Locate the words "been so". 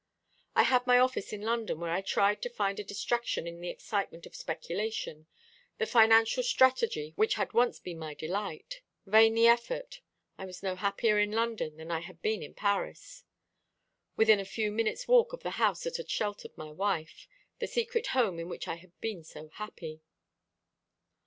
19.01-19.49